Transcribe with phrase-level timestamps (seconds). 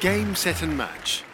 [0.00, 1.24] Game, set and match.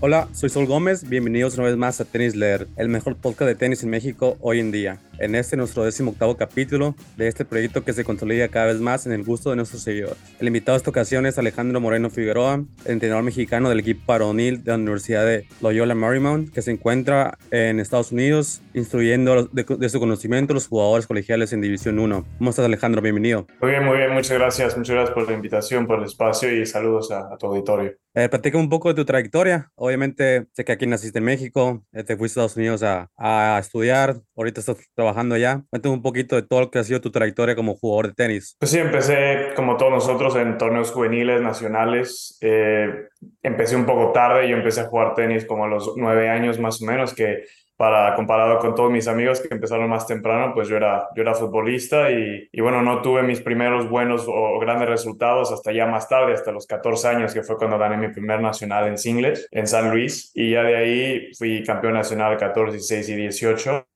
[0.00, 1.06] Hola, soy Sol Gómez.
[1.06, 4.60] Bienvenidos una vez más a Tenis Leer, el mejor podcast de tenis en México hoy
[4.60, 5.00] en día.
[5.20, 9.04] En este nuestro décimo octavo capítulo de este proyecto que se consolida cada vez más
[9.04, 10.16] en el gusto de nuestros seguidores.
[10.38, 14.70] El invitado a esta ocasión es Alejandro Moreno Figueroa, entrenador mexicano del equipo varonil de
[14.70, 20.54] la Universidad de Loyola Marymount, que se encuentra en Estados Unidos instruyendo de, su conocimiento
[20.54, 22.24] a los jugadores colegiales en División 1.
[22.38, 23.02] ¿Cómo estás, Alejandro?
[23.02, 23.46] Bienvenido.
[23.60, 24.14] Muy bien, muy bien.
[24.14, 24.74] Muchas gracias.
[24.78, 27.92] Muchas gracias por la invitación, por el espacio y saludos a, tu auditorio.
[28.14, 29.70] Eh, platica un poco de tu trayectoria.
[29.74, 33.58] Obviamente, sé que aquí naciste en México, eh, te fuiste a Estados Unidos a, a
[33.60, 35.62] estudiar, ahorita estás trabajando allá.
[35.70, 38.56] Cuéntame un poquito de todo lo que ha sido tu trayectoria como jugador de tenis.
[38.58, 42.38] Pues sí, empecé como todos nosotros en torneos juveniles, nacionales.
[42.40, 43.08] Eh,
[43.42, 46.80] empecé un poco tarde, yo empecé a jugar tenis como a los nueve años más
[46.82, 47.44] o menos, que
[47.76, 51.32] para comparado con todos mis amigos que empezaron más temprano, pues yo era, yo era
[51.32, 56.06] futbolista y, y, bueno, no tuve mis primeros buenos o grandes resultados hasta ya más
[56.06, 59.66] tarde, hasta los 14 años, que fue cuando gané mi primer nacional en singles en
[59.66, 63.89] San Luis y ya de ahí fui campeón nacional 14, 16 y 18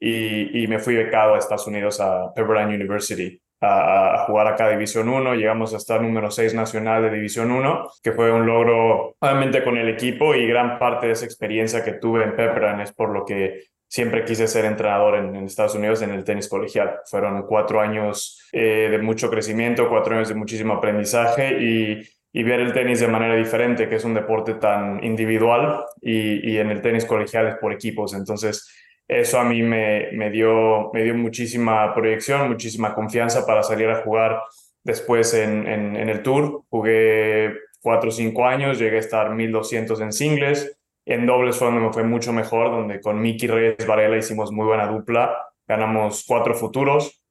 [0.00, 5.08] y, y me fui becado a Estados Unidos a Pepperdine University a, jugar acá División
[5.08, 9.64] 1, llegamos a estar número 6 nacional de División 1, que fue un logro obviamente
[9.64, 13.10] con el equipo y gran parte de esa experiencia que tuve en Pepperdine es por
[13.10, 16.98] lo que siempre quise ser entrenador en, Estados Unidos en el tenis colegial.
[17.06, 22.60] Fueron cuatro años eh, de mucho crecimiento, cuatro años de muchísimo aprendizaje y, y, ver
[22.60, 26.82] el tenis de manera diferente, que es un deporte tan individual y, y en el
[26.82, 28.12] tenis colegial es por equipos.
[28.12, 28.70] Entonces,
[29.08, 34.02] eso a mí me, me, dio, me dio muchísima proyección, muchísima confianza para salir a
[34.02, 34.42] jugar
[34.84, 36.64] después en, en, el tour.
[36.68, 40.78] Jugué cuatro o cinco años, llegué a estar 1200 en singles.
[41.06, 44.66] En dobles fue donde me fue mucho mejor, donde con Miki Reyes Varela hicimos muy
[44.66, 45.34] buena dupla.
[45.66, 47.24] Ganamos cuatro futuros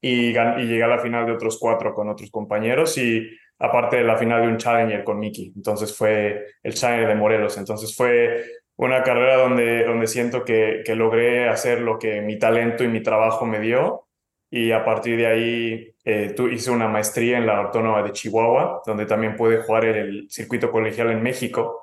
[0.00, 3.28] y, y llegué a la final de otros cuatro con otros compañeros y
[3.58, 5.52] aparte de la final de un Challenger con Miki.
[5.56, 7.58] Entonces fue el Challenger de Morelos.
[7.58, 8.44] Entonces fue
[8.78, 13.02] una carrera donde, donde siento que, que, logré hacer lo que mi talento y mi
[13.02, 14.06] trabajo me dio.
[14.50, 19.04] Y a partir de ahí eh, hice una maestría en la Autónoma de Chihuahua, donde
[19.04, 21.80] también pude jugar el circuito colegial en México.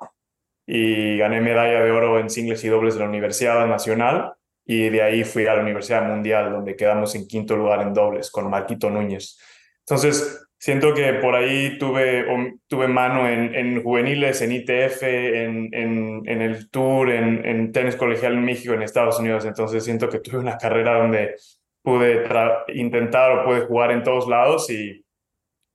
[0.66, 4.32] Y gané medalla de oro en singles y dobles de la Universidad Nacional.
[4.64, 8.30] Y de ahí fui a la Universidad Mundial, donde quedamos en quinto lugar en dobles
[8.30, 9.38] con Marquito Núñez.
[9.80, 12.26] Entonces, Siento que por ahí tuve,
[12.66, 17.94] tuve mano en, en juveniles, en ITF, en, en, en el Tour, en, en, tenis
[17.94, 19.44] colegial en México, en Estados Unidos.
[19.44, 21.36] Entonces siento que tuve una carrera donde
[21.82, 22.26] pude
[22.74, 25.06] intentar o pude jugar en todos lados y,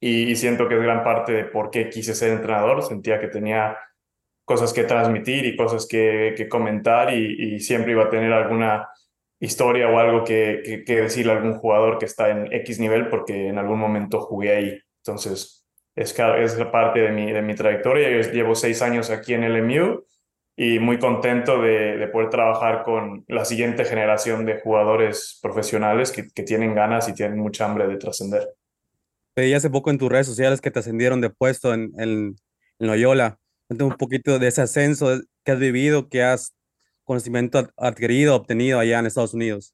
[0.01, 2.83] y, siento que es gran parte de por qué quise ser entrenador.
[2.83, 3.77] Sentía que tenía
[4.43, 8.89] cosas que transmitir y cosas que, que comentar y, y siempre iba a tener alguna
[9.41, 13.47] historia o algo que, que, decirle a algún jugador que está en X nivel porque
[13.47, 14.79] en algún momento jugué ahí.
[15.03, 18.09] Entonces, es, es parte de mi, de mi trayectoria.
[18.09, 20.05] Yo llevo seis años aquí en el MU
[20.55, 26.29] y muy contento de, de, poder trabajar con la siguiente generación de jugadores profesionales que,
[26.29, 28.47] que tienen ganas y tienen mucha hambre de trascender.
[29.35, 32.35] Hace poco en tus redes sociales que te ascendieron de puesto en,
[32.79, 33.39] Loyola.
[33.69, 36.53] Un poquito de ese ascenso que has vivido, que has
[37.03, 39.73] conocimiento adquirido, obtenido allá en Estados Unidos?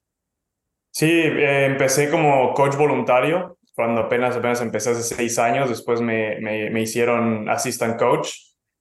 [0.90, 5.68] Sí, eh, empecé como coach voluntario cuando apenas, apenas empecé hace seis años.
[5.68, 8.30] Después me, me, me hicieron assistant coach,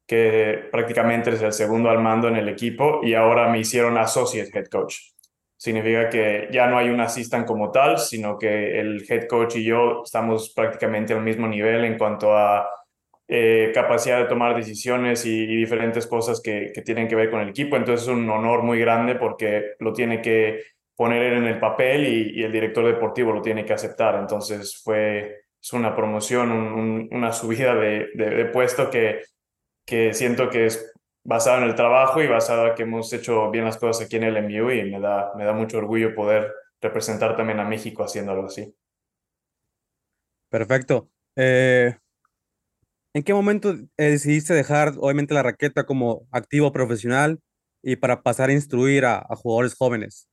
[0.07, 4.49] que prácticamente es el segundo al mando en el equipo, y ahora me hicieron associate
[4.57, 4.95] head coach.
[5.55, 9.63] Significa que ya no hay un assistant como tal, sino que el head coach y
[9.63, 12.67] yo estamos prácticamente al mismo nivel en cuanto a
[13.27, 17.49] eh, capacidad de tomar decisiones y, diferentes cosas que, que, tienen que ver con el
[17.49, 17.75] equipo.
[17.75, 20.61] Entonces es un honor muy grande porque lo tiene que
[20.95, 24.15] poner en el papel y, el director deportivo lo tiene que aceptar.
[24.15, 29.21] Entonces fue es una promoción, una subida de, de, puesto que,
[29.85, 30.93] que siento que es
[31.23, 34.23] basado en el trabajo y basado en que hemos hecho bien las cosas aquí en
[34.23, 38.31] el MU y me da, me da mucho orgullo poder representar también a México haciendo
[38.31, 38.73] algo así.
[40.49, 41.09] Perfecto.
[41.35, 41.93] Eh,
[43.17, 47.39] ¿En qué momento eh, decidiste dejar, obviamente, la raqueta como activo profesional
[47.81, 50.29] y para pasar a instruir a, jugadores jóvenes?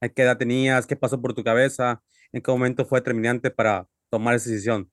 [0.00, 0.86] ¿A qué edad tenías?
[0.86, 2.00] ¿Qué pasó por tu cabeza?
[2.32, 4.90] ¿En qué momento fue determinante para tomar esa decisión?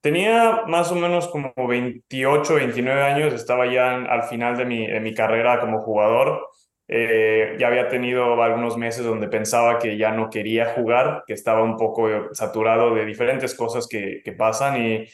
[0.00, 5.60] Tenía más o menos como 28, 29 años, estaba ya al final de mi, carrera
[5.60, 6.48] como jugador.
[6.88, 11.62] Eh, ya había tenido algunos meses donde pensaba que ya no quería jugar, que estaba
[11.62, 15.06] un poco saturado de diferentes cosas que pasan y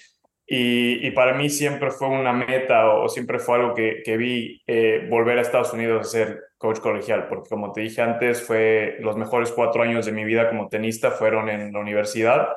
[0.48, 5.38] Y, para mí siempre fue una meta o, siempre fue algo que, vi eh, volver
[5.38, 9.50] a Estados Unidos a ser coach colegial, porque como te dije antes, fue los mejores
[9.50, 12.48] cuatro años de mi vida como tenista fueron en la universidad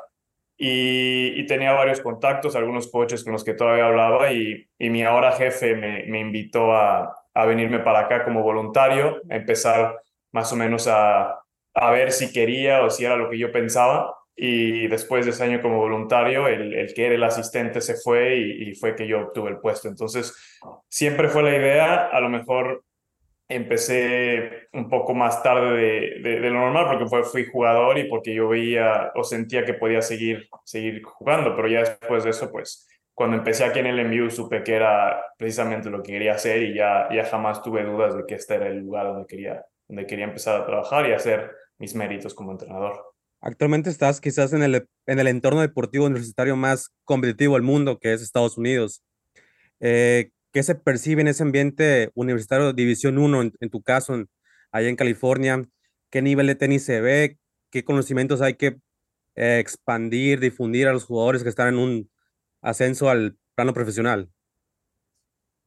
[0.55, 5.75] y, tenía varios contactos, algunos coaches con los que todavía hablaba y, mi ahora jefe
[5.75, 7.15] me, invitó a,
[7.47, 9.99] venirme para acá como voluntario, a empezar
[10.31, 11.41] más o menos a
[11.91, 15.61] ver si quería o si era lo que yo pensaba y después de ese año
[15.61, 19.19] como voluntario, el, el que era el asistente se fue y, y, fue que yo
[19.19, 19.87] obtuve el puesto.
[19.87, 20.33] Entonces,
[20.87, 22.83] siempre fue la idea, a lo mejor
[23.49, 28.33] empecé un poco más tarde de, de, lo normal porque fue, fui jugador y porque
[28.33, 32.87] yo veía o sentía que podía seguir, seguir jugando, pero ya después de eso, pues
[33.15, 36.75] cuando empecé aquí en el MU supe que era precisamente lo que quería hacer y
[36.75, 40.25] ya, ya jamás tuve dudas de que este era el lugar donde quería, donde quería
[40.25, 43.08] empezar a trabajar y hacer mis méritos como entrenador.
[43.41, 48.13] Actualmente estás quizás en el, en el entorno deportivo universitario más competitivo del mundo, que
[48.13, 49.01] es Estados Unidos.
[49.79, 54.29] Eh, ¿Qué se percibe en ese ambiente universitario División 1, en, tu caso, en,
[54.71, 55.65] allá en California?
[56.09, 57.37] ¿Qué nivel de tenis se ve?
[57.71, 58.77] ¿Qué conocimientos hay que
[59.35, 62.11] eh, expandir, difundir a los jugadores que están en un
[62.61, 64.29] ascenso al plano profesional?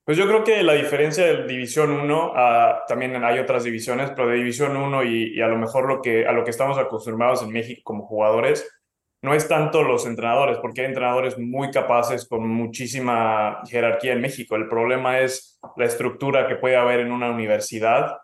[0.04, 4.28] Pues yo creo que la diferencia de División 1, ah, también hay otras divisiones, pero
[4.28, 7.43] de División 1 y, y, a lo mejor lo que, a lo que estamos acostumbrados
[7.43, 8.69] en México como jugadores,
[9.22, 14.56] no es tanto los entrenadores, porque hay entrenadores muy capaces con muchísima jerarquía en México.
[14.56, 18.19] El problema es la estructura que puede haber en una universidad,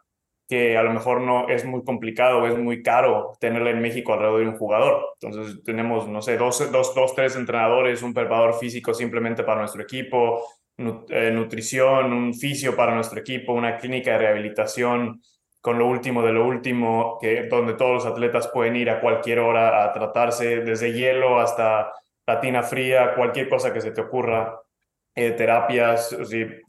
[0.48, 4.40] que a lo mejor no es muy complicado, es muy caro tenerla en México alrededor
[4.40, 5.14] de un jugador.
[5.20, 9.82] Entonces tenemos, no sé, dos, dos, dos tres entrenadores, un preparador físico simplemente para nuestro
[9.82, 10.42] equipo,
[10.78, 15.20] eh, nutrición, un fisio para nuestro equipo, una clínica de rehabilitación
[15.60, 19.40] con lo último de lo último, que, donde todos los atletas pueden ir a cualquier
[19.40, 21.92] hora a tratarse, desde hielo hasta
[22.26, 24.60] latina fría, cualquier cosa que se te ocurra,
[25.14, 26.16] eh, terapias,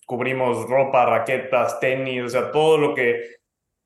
[0.06, 3.36] cubrimos ropa, raquetas, tenis, o sea, todo lo que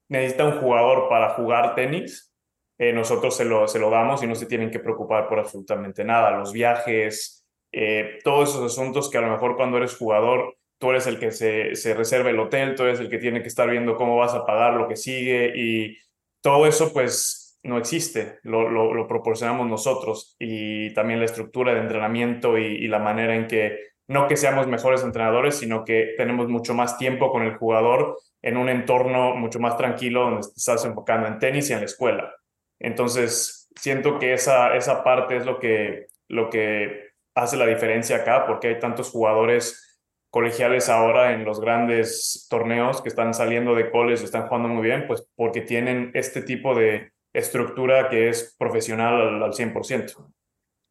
[0.08, 2.34] necesita un jugador para jugar tenis,
[2.78, 6.04] eh, nosotros se lo, se lo damos y no se tienen que preocupar por absolutamente
[6.04, 6.32] nada.
[6.32, 7.43] Los viajes,
[7.74, 11.32] eh, todos esos asuntos que a lo mejor cuando eres jugador tú eres el que
[11.32, 14.34] se, se reserva el hotel, tú eres el que tiene que estar viendo cómo vas
[14.34, 15.98] a pagar lo que sigue y
[16.42, 22.58] todo eso pues no existe, lo, lo, proporcionamos nosotros y también la estructura de entrenamiento
[22.58, 23.80] y, y, la manera en que
[24.10, 28.58] no que seamos mejores entrenadores, sino que tenemos mucho más tiempo con el jugador en
[28.58, 32.36] un entorno mucho más tranquilo donde estás enfocando en tenis y en la escuela.
[32.80, 38.46] Entonces, siento que esa, esa parte es lo que, lo que hace la diferencia acá,
[38.46, 39.94] porque hay tantos jugadores
[40.30, 45.06] colegiales ahora en los grandes torneos que están saliendo de college, están jugando muy bien,
[45.06, 50.34] pues porque tienen este tipo de estructura que es profesional al, 100%.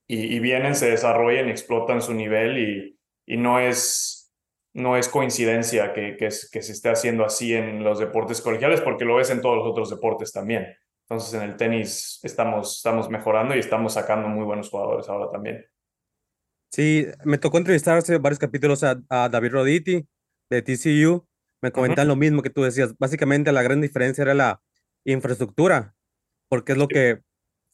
[0.08, 4.30] Y, vienen, se desarrollan, explotan su nivel y, y no, es,
[4.74, 9.06] no es coincidencia que, que, que se esté haciendo así en los deportes colegiales, porque
[9.06, 10.66] lo es en todos los otros deportes también.
[11.08, 15.64] Entonces en el tenis estamos, estamos mejorando y estamos sacando muy buenos jugadores ahora también.
[16.72, 18.94] Sí, me tocó entrevistar hace varios capítulos a,
[19.28, 20.06] David Roditi
[20.48, 21.26] de TCU.
[21.60, 22.96] Me comentan lo mismo que tú decías.
[22.98, 24.62] Básicamente la gran diferencia era la
[25.04, 25.94] infraestructura,
[26.48, 27.20] porque es lo que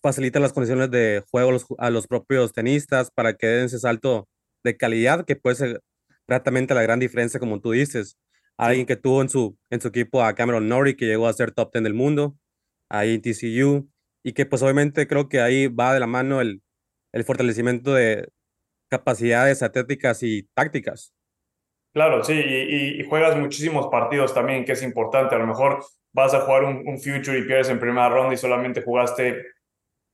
[0.03, 3.79] facilita las condiciones de juego a los, a los propios tenistas para que den ese
[3.79, 4.29] salto
[4.65, 5.83] de calidad, que puede ser
[6.27, 8.19] prácticamente la gran diferencia, como tú dices.
[8.57, 11.53] Alguien que tuvo en su, en su equipo a Cameron Norrie, que llegó a ser
[11.53, 12.37] top 10 del mundo,
[12.89, 13.89] ahí en TCU,
[14.25, 16.63] y que pues obviamente creo que ahí va de la mano el,
[17.13, 18.29] el fortalecimiento de,
[18.89, 21.15] capacidades atléticas y tácticas.
[21.93, 25.35] Claro, sí, y, juegas muchísimos partidos también, que es importante.
[25.35, 28.83] A lo mejor vas a jugar un, Future y pierdes en primera ronda y solamente
[28.83, 29.43] jugaste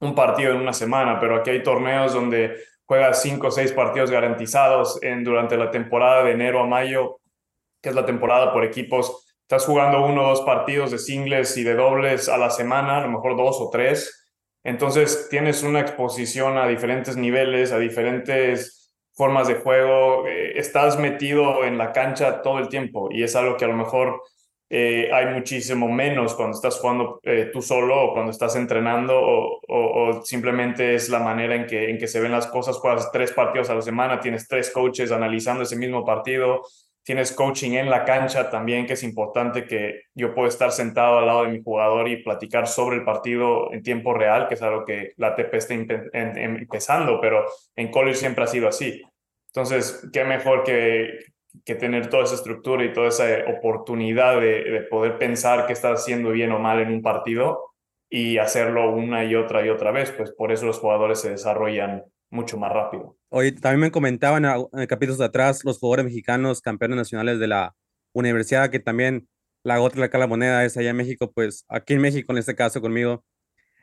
[0.00, 4.10] un partido en una semana, pero aquí hay torneos donde juegas cinco o seis partidos
[4.10, 7.20] garantizados en, durante la temporada de enero a mayo,
[7.82, 9.34] que es la temporada por equipos.
[9.42, 13.00] Estás jugando uno o dos partidos de singles y de dobles a la semana, a
[13.02, 14.23] lo mejor dos o tres
[14.64, 21.64] entonces tienes una exposición a diferentes niveles, a diferentes formas de juego, eh, estás metido
[21.64, 24.22] en la cancha todo el tiempo y es algo que a lo mejor
[24.70, 29.60] eh, hay muchísimo menos cuando estás jugando eh, tú solo o cuando estás entrenando o,
[29.68, 33.30] o, simplemente es la manera en que, en que se ven las cosas, juegas tres
[33.32, 36.62] partidos a la semana, tienes tres coaches analizando ese mismo partido,
[37.04, 41.26] tienes coaching en la cancha también, que es importante que yo pueda estar sentado al
[41.26, 44.84] lado de mi jugador y platicar sobre el partido en tiempo real, que es algo
[44.84, 47.44] que la ATP está empezando, pero
[47.76, 49.02] en college siempre ha sido así.
[49.48, 51.18] Entonces, qué mejor que,
[51.64, 56.00] que tener toda esa estructura y toda esa oportunidad de, de poder pensar qué estás
[56.00, 57.74] haciendo bien o mal en un partido
[58.08, 62.04] y hacerlo una y otra y otra vez, pues por eso los jugadores se desarrollan
[62.30, 63.16] mucho más rápido.
[63.28, 67.74] Hoy también me comentaban en capítulos de atrás los jugadores mexicanos campeones nacionales de la
[68.12, 69.28] universidad, que también
[69.62, 72.80] la de la moneda es allá en México, pues aquí en México, en este caso
[72.80, 73.24] conmigo,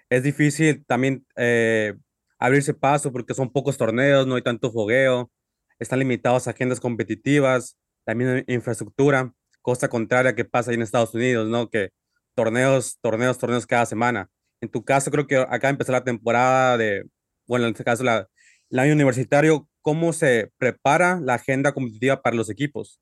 [0.09, 1.95] es difícil también eh,
[2.37, 5.31] abrirse paso porque son pocos torneos, no hay tanto fogueo,
[5.79, 11.47] están limitados a agendas competitivas, también infraestructura, cosa contraria que pasa ahí en Estados Unidos,
[11.47, 11.69] ¿no?
[11.69, 11.89] Que
[12.35, 14.29] torneos, torneos, torneos cada semana.
[14.61, 17.05] En tu caso, creo que acá empezó la temporada de,
[17.51, 18.29] bueno, en este caso, la,
[18.69, 23.01] el año universitario, ¿cómo se prepara la agenda competitiva para los equipos?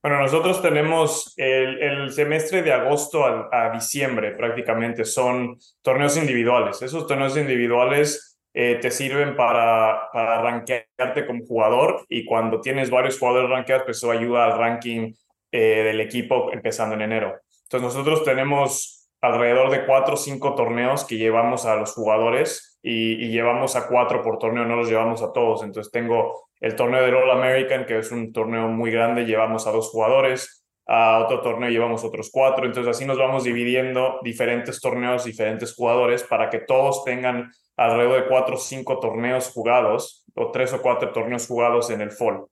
[0.00, 6.80] Bueno, nosotros tenemos el, semestre de agosto a, diciembre prácticamente, son torneos individuales.
[6.80, 13.18] Esos torneos individuales eh, te sirven para, para rankearte como jugador y cuando tienes varios
[13.18, 15.12] jugadores rankeados, pues eso ayuda al ranking
[15.50, 17.40] eh, del equipo empezando en enero.
[17.64, 23.28] Entonces nosotros tenemos alrededor de cuatro o cinco torneos que llevamos a los jugadores y,
[23.28, 25.62] llevamos a cuatro por torneo, no los llevamos a todos.
[25.62, 29.72] Entonces tengo el torneo del All American, que es un torneo muy grande, llevamos a
[29.72, 35.24] dos jugadores, a otro torneo llevamos otros cuatro, entonces así nos vamos dividiendo diferentes torneos,
[35.24, 40.72] diferentes jugadores, para que todos tengan alrededor de cuatro o cinco torneos jugados, o tres
[40.72, 42.46] o cuatro torneos jugados en el fall,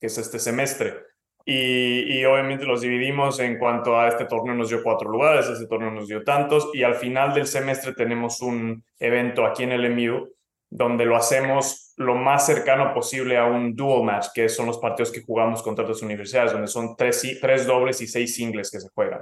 [0.00, 0.94] que es este semestre.
[1.44, 5.66] Y, y, obviamente los dividimos en cuanto a este torneo nos dio cuatro lugares, este
[5.66, 9.90] torneo nos dio tantos, y al final del semestre tenemos un evento aquí en el
[9.90, 10.28] MU
[10.74, 15.12] donde lo hacemos lo más cercano posible a un dual match, que son los partidos
[15.12, 18.88] que jugamos contra otras universidades, donde son tres, tres dobles y seis singles que se
[18.88, 19.20] juegan.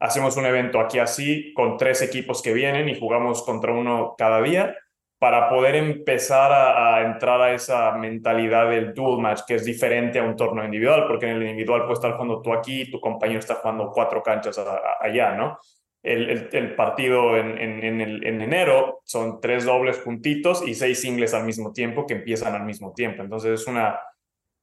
[0.00, 4.40] Hacemos un evento aquí así, con tres equipos que vienen y jugamos contra uno cada
[4.40, 4.74] día
[5.18, 10.22] para poder empezar a, entrar a esa mentalidad del dual match, que es diferente a
[10.22, 13.40] un torneo individual, porque en el individual puedes estar jugando tú aquí y tu compañero
[13.40, 14.60] está jugando cuatro canchas
[15.00, 15.58] allá, ¿no?
[16.02, 21.72] el, partido en, en, en, enero son tres dobles juntitos y seis singles al mismo
[21.72, 23.22] tiempo que empiezan al mismo tiempo.
[23.22, 24.00] Entonces es una,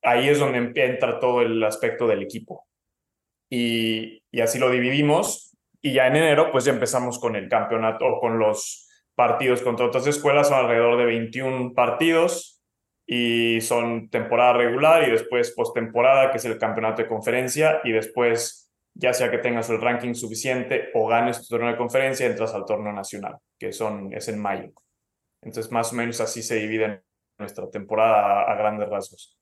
[0.01, 2.65] ahí es donde entra todo el aspecto del equipo.
[3.49, 8.05] Y, y así lo dividimos y ya en enero pues ya empezamos con el campeonato
[8.05, 8.84] o con los
[9.15, 12.61] partidos contra otras escuelas, son alrededor de 21 partidos
[13.07, 18.65] y son temporada regular y después postemporada, que es el campeonato de conferencia, y después
[18.95, 22.65] ya sea que tengas el ranking suficiente o ganes tu torneo de conferencia, entras al
[22.65, 24.71] torneo nacional, que son, es en mayo.
[25.41, 27.03] Entonces, más o menos así se divide
[27.37, 29.37] nuestra temporada a, grandes rasgos.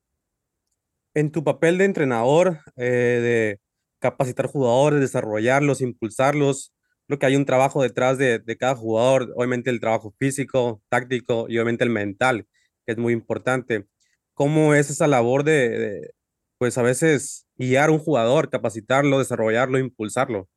[1.14, 3.60] En tu papel de entrenador, eh, de
[4.00, 6.73] capacitar jugadores, desarrollarlos, impulsarlos,
[7.08, 11.46] creo que hay un trabajo detrás de, de, cada jugador, obviamente el trabajo físico, táctico
[11.50, 12.48] y obviamente el mental,
[12.86, 13.88] que es muy importante.
[14.34, 16.14] ¿Cómo es esa labor de
[16.64, 20.48] pues a veces guiar a un jugador, capacitarlo, desarrollarlo, impulsarlo.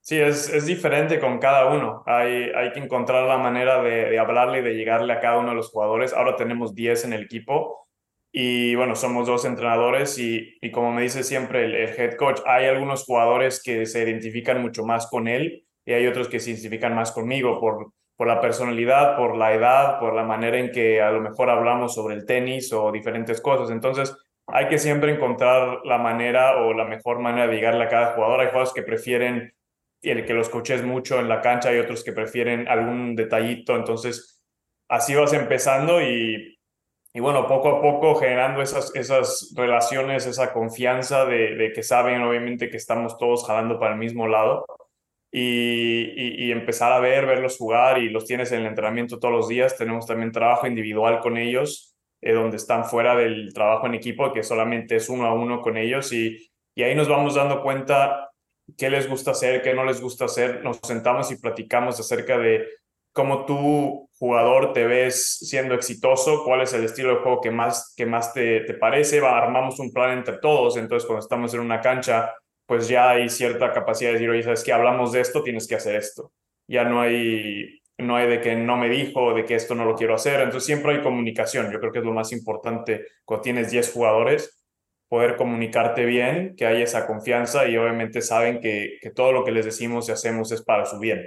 [0.00, 2.02] Sí, es, es diferente con cada uno.
[2.04, 5.50] Hay, hay que encontrar la manera de, de, hablarle y de llegarle a cada uno
[5.50, 6.12] de los jugadores.
[6.12, 7.83] Ahora tenemos 10 en el equipo
[8.36, 12.40] y bueno, somos dos entrenadores y, y como me dice siempre el, el, head coach,
[12.46, 16.50] hay algunos jugadores que se identifican mucho más con él y hay otros que se
[16.50, 21.00] identifican más conmigo por, por la personalidad, por la edad, por la manera en que
[21.00, 23.70] a lo mejor hablamos sobre el tenis o diferentes cosas.
[23.70, 24.16] Entonces,
[24.48, 28.40] hay que siempre encontrar la manera o la mejor manera de llegarle a cada jugador.
[28.40, 29.54] Hay jugadores que prefieren
[30.02, 33.76] el que los coches mucho en la cancha, hay otros que prefieren algún detallito.
[33.76, 34.42] Entonces,
[34.88, 36.54] así vas empezando y,
[37.14, 42.68] y bueno, poco a poco generando esas, esas relaciones, esa confianza de, que saben obviamente
[42.68, 44.66] que estamos todos jalando para el mismo lado.
[45.30, 49.48] Y, y, empezar a ver, verlos jugar y los tienes en el entrenamiento todos los
[49.48, 49.76] días.
[49.76, 54.42] Tenemos también trabajo individual con ellos eh, donde están fuera del trabajo en equipo, que
[54.42, 58.30] solamente es uno a uno con ellos y, y ahí nos vamos dando cuenta
[58.78, 60.64] qué les gusta hacer, qué no les gusta hacer.
[60.64, 62.66] Nos sentamos y platicamos acerca de
[63.12, 67.92] cómo tú, jugador, te ves siendo exitoso, cuál es el estilo de juego que más,
[67.94, 69.20] que más te, te parece.
[69.20, 72.32] Va, armamos un plan entre todos, entonces cuando estamos en una cancha,
[72.64, 75.74] pues ya hay cierta capacidad de decir, oye, sabes que hablamos de esto, tienes que
[75.74, 76.32] hacer esto.
[76.66, 79.94] Ya no hay no hay de que no me dijo, de que esto no lo
[79.94, 80.40] quiero hacer.
[80.40, 81.70] Entonces siempre hay comunicación.
[81.70, 84.64] Yo creo que es lo más importante cuando tienes 10 jugadores,
[85.06, 89.52] poder comunicarte bien, que haya esa confianza y obviamente saben que, que todo lo que
[89.52, 91.22] les decimos y hacemos es para su bien.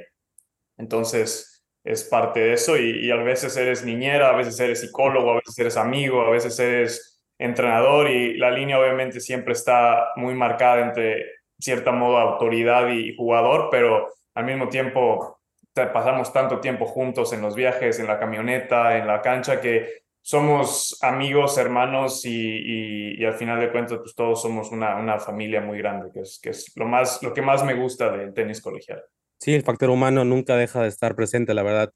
[0.78, 1.57] Entonces
[1.88, 5.36] es parte de eso y, y a veces eres niñera, a veces eres psicólogo, a
[5.36, 10.82] veces eres amigo, a veces eres entrenador y la línea obviamente siempre está muy marcada
[10.82, 11.26] entre
[11.60, 15.40] cierta modo autoridad y jugador, pero al mismo tiempo
[15.74, 20.98] pasamos tanto tiempo juntos en los viajes, en la camioneta, en la cancha, que somos
[21.02, 25.78] amigos, hermanos y, y, al final de cuentas, pues todos somos una, una familia muy
[25.78, 29.02] grande, que es, que es lo, más, lo que más me gusta del tenis colegial.
[29.40, 31.92] Sí, el factor humano nunca deja de estar presente, la verdad.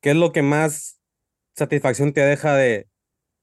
[0.00, 1.00] ¿Qué es lo que más
[1.56, 2.88] satisfacción te deja de,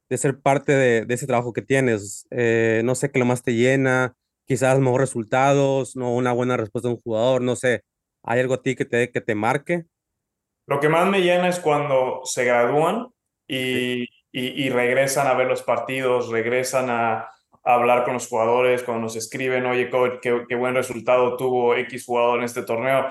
[0.09, 2.27] de ser parte de, de, ese trabajo que tienes?
[2.31, 4.15] Eh, no sé qué lo más te llena,
[4.47, 7.83] quizás mejores resultados, no una buena respuesta de un jugador, no sé.
[8.23, 9.85] ¿Hay algo a ti que te, que te marque?
[10.67, 13.09] Lo que más me llena es cuando se gradúan
[13.47, 17.29] y, y, y regresan a ver los partidos, regresan a,
[17.65, 22.05] hablar con los jugadores, cuando nos escriben, oye, coach, qué, qué, buen resultado tuvo X
[22.05, 23.07] jugador en este torneo.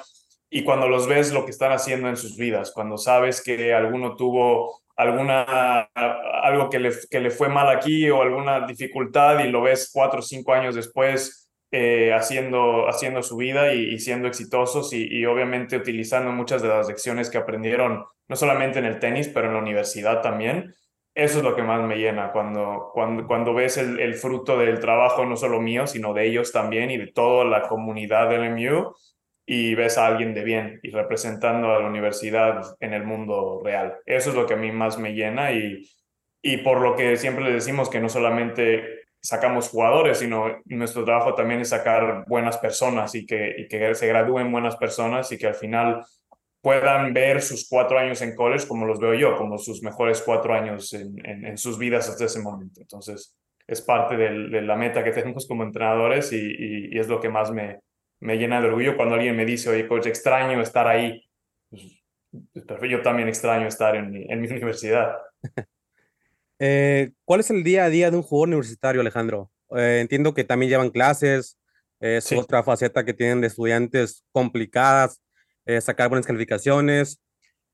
[0.49, 4.15] Y cuando los ves lo que están haciendo en sus vidas, cuando sabes que alguno
[4.15, 5.91] tuvo alguna,
[6.43, 10.21] algo que le, que le fue mal aquí o alguna dificultad y lo ves cuatro
[10.21, 15.77] o cinco años después eh, haciendo, haciendo su vida y, siendo exitosos y, y, obviamente
[15.77, 19.59] utilizando muchas de las lecciones que aprendieron, no solamente en el tenis, pero en la
[19.59, 20.73] universidad también
[21.15, 25.25] eso es lo que más me llena, cuando, cuando, cuando ves el, fruto del trabajo,
[25.25, 28.95] no solo mío, sino de ellos también y de toda la comunidad del MU,
[29.47, 33.97] y ves a alguien de bien y representando a la universidad en el mundo real.
[34.07, 35.89] Eso es lo que a mí más me llena y,
[36.43, 41.35] y por lo que siempre le decimos que no solamente sacamos jugadores, sino nuestro trabajo
[41.35, 45.47] también es sacar buenas personas y que, y que se gradúen buenas personas y que
[45.47, 46.05] al final
[46.65, 50.55] puedan ver sus cuatro años en college como los veo yo, como sus mejores cuatro
[50.55, 52.81] años en, en, en sus vidas hasta ese momento.
[52.81, 57.07] Entonces, es parte del, de la meta que tenemos como entrenadores y, y, y, es
[57.07, 57.81] lo que más me,
[58.21, 61.23] me llena de orgullo cuando alguien me dice, oye, coach, extraño estar ahí.
[61.69, 62.01] Pues,
[62.91, 65.19] yo también extraño estar en mi, en mi universidad.
[66.59, 69.51] eh, ¿Cuál es el día a día de un jugador universitario, Alejandro?
[69.77, 71.59] Eh, entiendo que también llevan clases,
[72.01, 72.37] es sí.
[72.37, 75.21] otra faceta que tienen de estudiantes complicadas
[75.67, 77.21] eh, sacar buenas calificaciones.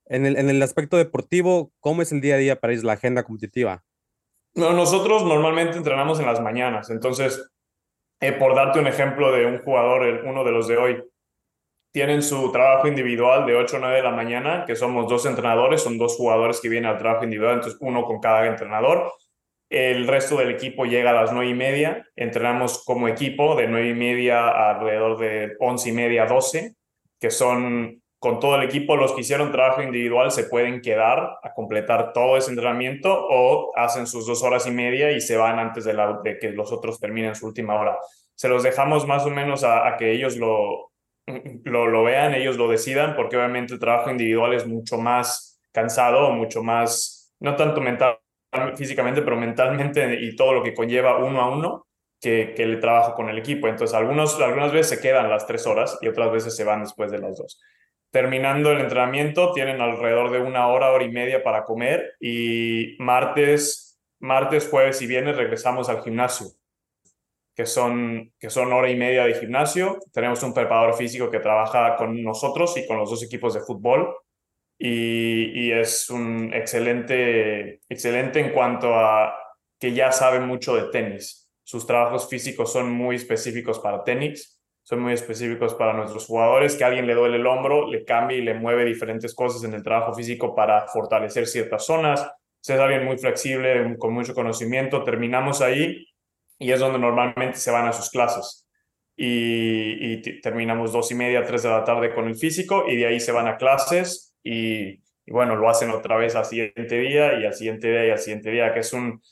[0.06, 2.94] En el, en el aspecto deportivo, ¿cómo es el día a día para ellos la
[2.94, 3.85] agenda competitiva?
[4.54, 7.49] No, nosotros normalmente entrenamos en las mañanas, entonces,
[8.20, 11.04] eh, por darte un ejemplo de un jugador, uno de los de hoy,
[11.92, 15.82] tienen su trabajo individual de 8 o 9 de la mañana, que somos dos entrenadores,
[15.82, 19.12] son dos jugadores que vienen al trabajo individual, entonces uno con cada entrenador.
[19.69, 23.88] El resto del equipo llega a las 9 y media, entrenamos como equipo de 9
[23.88, 26.75] y media a alrededor de 11 y media, 12,
[27.21, 31.54] que son con todo el equipo, los que hicieron trabajo individual se pueden quedar a
[31.54, 35.85] completar todo ese entrenamiento o hacen sus dos horas y media y se van antes
[35.85, 37.99] de, que los otros terminen su última hora.
[38.35, 40.93] Se los dejamos más o menos a, a que ellos lo,
[41.65, 46.30] lo, lo, vean, ellos lo decidan, porque obviamente el trabajo individual es mucho más cansado,
[46.33, 48.19] mucho más, no tanto mental,
[48.76, 51.87] físicamente, pero mentalmente y todo lo que conlleva uno a uno
[52.21, 53.69] que, que el trabajo con el equipo.
[53.69, 57.11] Entonces, algunos, algunas veces se quedan las tres horas y otras veces se van después
[57.11, 57.61] de las dos.
[58.11, 64.00] Terminando el entrenamiento, tienen alrededor de una hora, hora y media para comer y martes,
[64.19, 66.49] martes, jueves y viernes regresamos al gimnasio,
[67.54, 69.99] que son, que son hora y media de gimnasio.
[70.13, 74.13] Tenemos un preparador físico que trabaja con nosotros y con los dos equipos de fútbol
[74.76, 79.37] y, y es un excelente, excelente en cuanto a
[79.78, 81.39] que ya sabe mucho de tenis
[81.71, 86.83] sus trabajos físicos son muy específicos para tenis, son muy específicos para nuestros jugadores, que
[86.83, 90.13] alguien le duele el hombro, le cambia y le mueve diferentes cosas en el trabajo
[90.13, 92.28] físico para fortalecer ciertas zonas.
[92.61, 96.09] es alguien muy flexible, con mucho conocimiento, terminamos ahí
[96.59, 98.67] y es donde normalmente se van a sus clases.
[99.15, 103.06] Y, y terminamos dos y media, tres de la tarde con el físico y de
[103.06, 104.89] ahí se van a clases y,
[105.25, 108.19] y bueno, lo hacen otra vez al siguiente día y al siguiente día y al
[108.19, 109.23] siguiente día, que es un,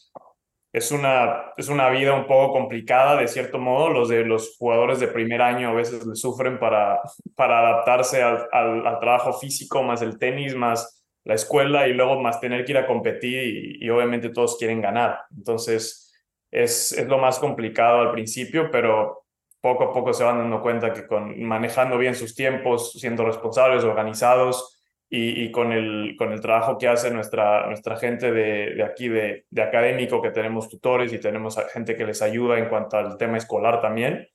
[0.78, 3.90] es una, es una vida un poco complicada, de cierto modo.
[3.90, 7.00] Los de los jugadores de primer año a veces le sufren para,
[7.34, 12.40] para adaptarse al, al, trabajo físico, más el tenis, más la escuela y luego más
[12.40, 13.42] tener que ir a competir
[13.80, 15.18] y, y obviamente todos quieren ganar.
[15.36, 16.14] Entonces
[16.50, 19.24] es, es, lo más complicado al principio, pero
[19.60, 23.84] poco a poco se van dando cuenta que con manejando bien sus tiempos, siendo responsables,
[23.84, 24.77] organizados,
[25.10, 29.46] y, con, el, con el trabajo que hace nuestra, nuestra gente de, de aquí, de,
[29.48, 33.38] de, académico, que tenemos tutores y tenemos gente que les ayuda en cuanto al tema
[33.38, 34.28] escolar también,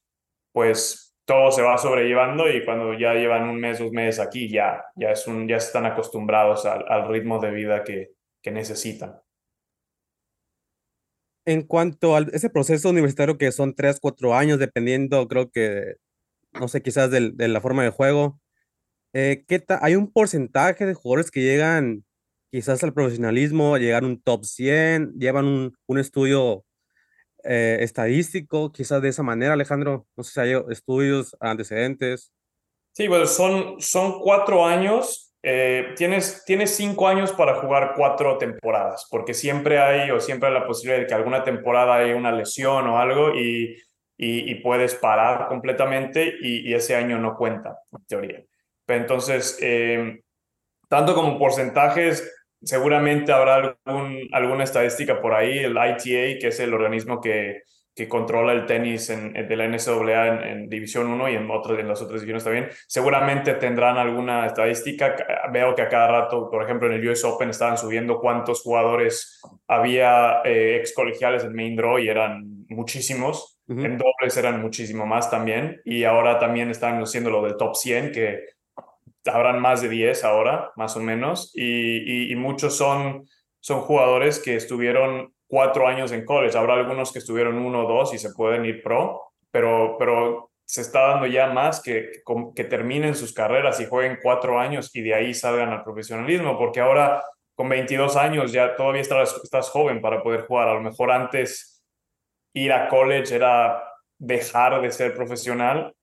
[0.51, 4.83] pues todo se va sobrellevando y cuando ya llevan un mes, dos meses aquí, ya,
[4.95, 9.21] ya, es un, ya están acostumbrados al, al ritmo de vida que, que necesitan.
[11.45, 15.95] En cuanto a ese proceso universitario que son tres, cuatro años, dependiendo, creo que,
[16.53, 18.39] no sé, quizás de, de la forma de juego,
[19.13, 22.03] eh, ¿qué ¿Hay un porcentaje de jugadores que llegan
[22.51, 26.65] quizás al profesionalismo, llegan a un top 100, llevan un, un estudio
[27.43, 30.07] eh, estadístico, quizás de esa manera, Alejandro?
[30.15, 32.31] No sé si hay estudios antecedentes.
[32.91, 35.35] Sí, bueno, son, son cuatro años.
[35.41, 40.53] Eh, tienes, tienes cinco años para jugar cuatro temporadas, porque siempre hay o siempre hay
[40.53, 43.75] la posibilidad de que alguna temporada hay una lesión o algo y,
[44.17, 48.43] y, y puedes parar completamente y, y ese año no cuenta, en teoría.
[48.95, 50.21] Entonces, eh,
[50.89, 56.73] tanto como porcentajes, seguramente habrá algún, alguna estadística por ahí, el ITA, que es el
[56.73, 57.63] organismo que,
[57.95, 61.87] que controla el tenis en, de la NCAA en, División 1 y en, otras, en
[61.87, 65.15] las otras divisiones también, seguramente tendrán alguna estadística.
[65.51, 69.41] Veo que a cada rato, por ejemplo, en el US Open estaban subiendo cuántos jugadores
[69.67, 73.59] había eh, ex colegiales en Main Draw y eran muchísimos.
[73.65, 75.81] En dobles eran muchísimo más también.
[75.85, 78.45] Y ahora también están haciendo lo del top 100, que
[79.25, 81.51] habrán más de 10 ahora, más o menos.
[81.55, 83.27] Y, y, muchos son,
[83.59, 86.57] son jugadores que estuvieron cuatro años en college.
[86.57, 90.81] Habrá algunos que estuvieron uno o dos y se pueden ir pro, pero, pero se
[90.81, 92.11] está dando ya más que,
[92.55, 96.79] que, terminen sus carreras y jueguen cuatro años y de ahí salgan al profesionalismo, porque
[96.79, 97.23] ahora
[97.55, 100.69] con 22 años ya todavía estás, estás joven para poder jugar.
[100.69, 101.83] A lo mejor antes
[102.53, 103.83] ir a college era
[104.17, 105.93] dejar de ser profesional,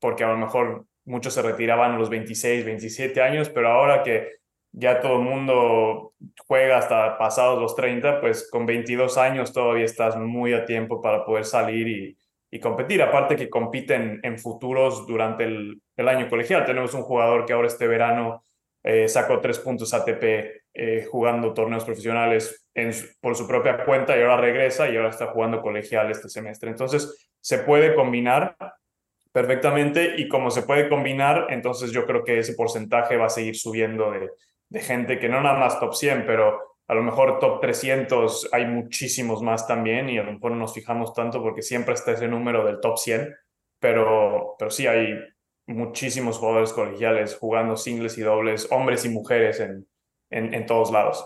[0.00, 4.38] porque a lo mejor muchos se retiraban a los 26, 27 años, pero ahora que
[4.72, 6.14] ya todo el mundo
[6.46, 11.24] juega hasta pasados los 30, pues con 22 años todavía estás muy a tiempo para
[11.24, 12.18] poder salir y,
[12.50, 13.02] y competir.
[13.02, 16.64] Aparte que compiten en futuros durante el, año colegial.
[16.64, 18.44] Tenemos un jugador que ahora este verano
[18.82, 20.22] eh, sacó tres puntos ATP
[20.74, 22.68] eh, jugando torneos profesionales
[23.20, 26.70] por su propia cuenta y ahora regresa y ahora está jugando colegial este semestre.
[26.70, 28.56] Entonces se puede combinar
[29.38, 33.54] perfectamente y como se puede combinar, entonces yo creo que ese porcentaje va a seguir
[33.54, 38.48] subiendo de, gente que no nada más top 100, pero a lo mejor top 300
[38.50, 42.12] hay muchísimos más también y a lo mejor no nos fijamos tanto porque siempre está
[42.12, 43.32] ese número del top 100,
[43.78, 45.14] pero, pero sí hay
[45.68, 49.86] muchísimos jugadores colegiales jugando singles y dobles, hombres y mujeres en,
[50.30, 51.24] en, en todos lados.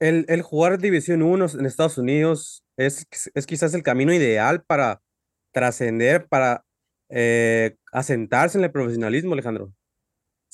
[0.00, 5.00] El, el, jugar División 1 en Estados Unidos es, es quizás el camino ideal para
[5.52, 6.64] trascender, para
[7.08, 9.72] eh, asentarse en el profesionalismo, Alejandro.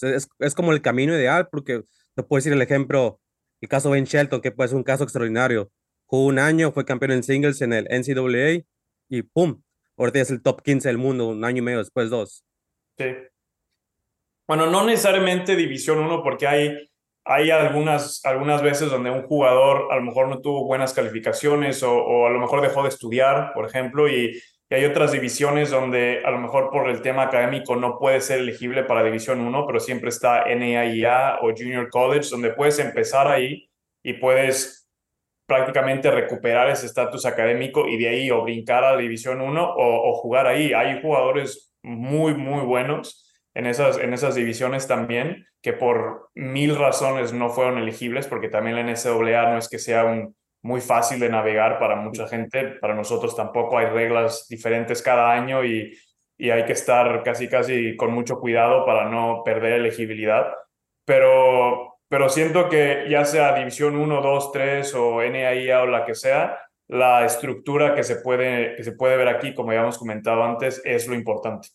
[0.00, 1.84] Es, es, como el camino ideal, porque
[2.16, 3.20] no puedo decir el ejemplo,
[3.60, 5.70] el caso Ben Shelton, que puede ser un caso extraordinario.
[6.06, 8.64] Jugó un año, fue campeón en singles en el NCAA
[9.08, 9.62] y ¡pum!
[9.96, 12.44] Ahorita es el top 15 del mundo, un año y medio después, dos.
[12.98, 13.06] Sí.
[14.46, 16.90] Bueno, no necesariamente División 1, porque hay,
[17.24, 22.26] hay algunas, algunas veces donde un jugador a lo mejor no tuvo buenas calificaciones o
[22.26, 24.38] a lo mejor dejó de estudiar, por ejemplo, y
[24.74, 28.84] hay otras divisiones donde a lo mejor por el tema académico no puede ser elegible
[28.84, 33.70] para División 1, pero siempre está NAIA o Junior College, donde puedes empezar ahí
[34.02, 34.88] y puedes
[35.46, 40.14] prácticamente recuperar ese estatus académico y de ahí o brincar a División 1 o, o,
[40.14, 40.72] jugar ahí.
[40.72, 47.32] Hay jugadores muy, muy buenos en esas, en esas divisiones también que por mil razones
[47.32, 51.28] no fueron elegibles, porque también la NCAA no es que sea un muy fácil de
[51.28, 52.64] navegar para mucha gente.
[52.80, 55.94] Para nosotros tampoco hay reglas diferentes cada año y,
[56.38, 60.54] y hay que estar casi, casi con mucho cuidado para no perder elegibilidad.
[61.04, 66.14] Pero, pero siento que ya sea División 1, 2, 3 o NAIA o la que
[66.14, 70.42] sea, la estructura que se puede, que se puede ver aquí, como ya hemos comentado
[70.44, 71.68] antes, es lo importante.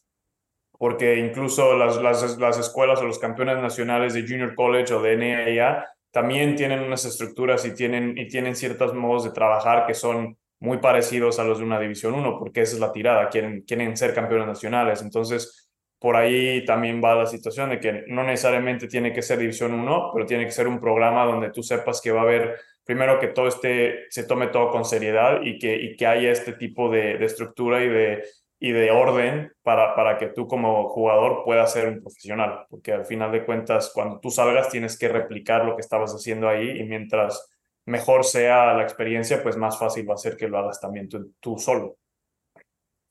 [0.79, 5.15] Porque incluso las, las, las escuelas o los campeones nacionales de Junior College o de
[5.15, 10.37] NAIA también tienen unas estructuras y tienen, y tienen ciertos modos de trabajar que son
[10.59, 13.95] muy parecidos a los de una División 1, porque esa es la tirada, quieren, quieren
[13.95, 15.01] ser campeones nacionales.
[15.01, 15.69] Entonces,
[15.99, 20.11] por ahí también va la situación de que no necesariamente tiene que ser División 1,
[20.13, 23.27] pero tiene que ser un programa donde tú sepas que va a haber, primero que
[23.27, 27.17] todo este, se tome todo con seriedad y que, y que haya este tipo de,
[27.17, 28.23] de estructura y de,
[28.59, 33.05] y de orden para, para que tú como jugador puedas ser un profesional, porque al
[33.05, 36.83] final de cuentas, cuando tú salgas tienes que replicar lo que estabas haciendo ahí y
[36.83, 37.49] mientras
[37.85, 41.33] mejor sea la experiencia, pues más fácil va a ser que lo hagas también tú,
[41.39, 41.97] tú solo.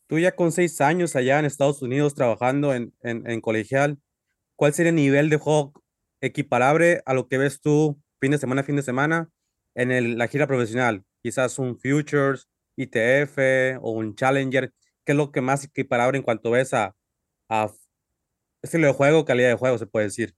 [0.06, 3.98] Tú ya con seis años allá en Estados Unidos trabajando en, en, en colegial,
[4.54, 5.72] ¿cuál sería el nivel de juego
[6.20, 9.30] equiparable a lo que ves tú fin de semana, fin de semana
[9.74, 11.04] en el, la gira profesional?
[11.22, 13.38] Quizás un Futures, ITF
[13.80, 14.72] o un Challenger
[15.08, 16.94] ¿Qué es lo que más equiparable en cuanto ves a,
[17.48, 17.70] a
[18.60, 20.34] estilo de juego, calidad de juego, se puede decir?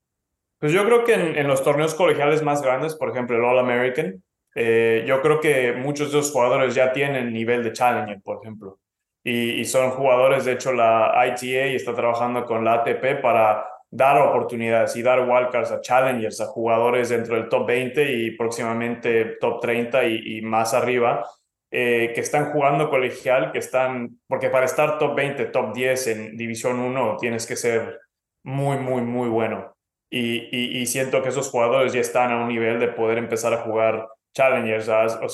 [0.61, 3.59] Pues yo creo que en, en los torneos colegiales más grandes, por ejemplo el All
[3.59, 4.23] American,
[4.55, 8.79] eh, yo creo que muchos de los jugadores ya tienen nivel de Challenger, por ejemplo.
[9.25, 14.23] Y, y, son jugadores, de hecho la ITA está trabajando con la ATP para dar
[14.23, 19.61] oportunidades y dar wildcards a challengers, a jugadores dentro del top 20 y próximamente top
[19.61, 21.29] 30 y, y más arriba,
[21.71, 26.37] eh, que están jugando colegial, que están, porque para estar top 20, top 10 en
[26.37, 28.01] División 1 tienes que ser
[28.43, 29.77] muy, muy, muy bueno.
[30.13, 33.59] Y, y, siento que esos jugadores ya están a un nivel de poder empezar a
[33.59, 34.91] jugar Challengers.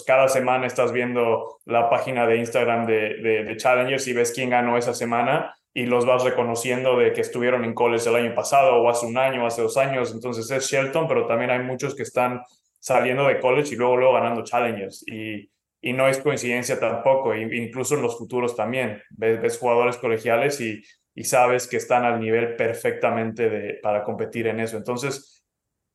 [0.07, 4.51] Cada semana estás viendo la página de Instagram de, de, de Challengers y ves quién
[4.51, 8.77] ganó esa semana y los vas reconociendo de que estuvieron en college el año pasado
[8.77, 10.13] o hace un año o hace dos años.
[10.13, 12.43] Entonces es Shelton, pero también hay muchos que están
[12.79, 15.05] saliendo de college y luego, luego ganando challengers.
[15.07, 15.51] Y,
[15.87, 19.01] y no es coincidencia tampoco, incluso en los futuros también.
[19.11, 20.83] Ves, ves jugadores colegiales y,
[21.15, 24.77] y, sabes que están al nivel perfectamente de, para competir en eso.
[24.77, 25.47] Entonces,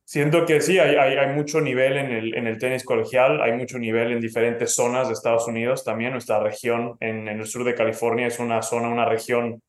[0.05, 3.51] siento que sí, hay, hay, hay, mucho nivel en el, en el tenis colegial, hay
[3.51, 6.13] mucho nivel en diferentes zonas de Estados Unidos también.
[6.13, 9.61] Nuestra región en, en el sur de California es una zona, una región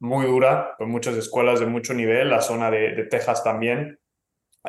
[0.00, 3.98] muy dura, con muchas escuelas de mucho nivel, la zona de, de Texas también.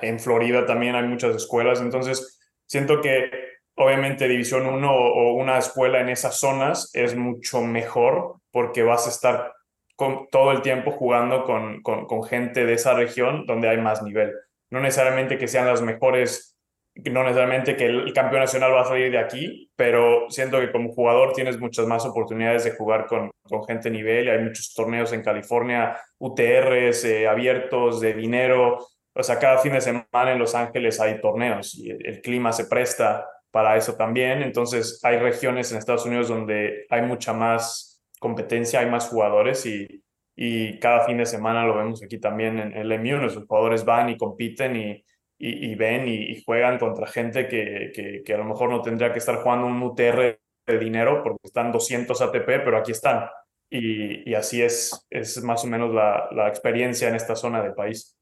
[0.01, 3.48] En Florida también hay muchas escuelas, entonces siento que
[3.79, 9.09] obviamente División 1 o una escuela en esas zonas es mucho mejor porque vas a
[9.09, 9.53] estar
[9.95, 14.33] con, todo el tiempo jugando con, con, gente de esa región donde hay más nivel.
[14.69, 16.57] No necesariamente que sean las mejores,
[16.95, 20.91] no necesariamente que el, campeón nacional va a salir de aquí, pero siento que como
[20.91, 24.29] jugador tienes muchas más oportunidades de jugar con, con gente nivel.
[24.29, 28.85] Hay muchos torneos en California, UTRs eh, abiertos de dinero.
[29.13, 32.65] O sea, cada fin de semana en Los Ángeles hay torneos y el clima se
[32.65, 34.41] presta para eso también.
[34.41, 40.03] Entonces hay regiones en Estados Unidos donde hay mucha más competencia, hay más jugadores y,
[40.35, 43.21] y cada fin de semana lo vemos aquí también en el MU.
[43.21, 45.03] Los jugadores van y compiten y,
[45.37, 49.19] y, ven y, juegan contra gente que, que, que, a lo mejor no tendría que
[49.19, 53.29] estar jugando un UTR de dinero porque están 200 ATP, pero aquí están.
[53.69, 57.73] Y, y así es, es más o menos la, la experiencia en esta zona del
[57.73, 58.18] país.